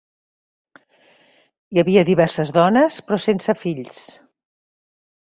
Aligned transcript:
Hi 0.79 1.81
havia 1.81 2.03
diverses 2.07 2.53
dones, 2.55 2.97
però 3.11 3.21
sense 3.27 3.55
fills. 3.65 4.01